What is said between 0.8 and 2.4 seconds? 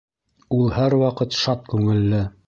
ваҡыт шат күңелле.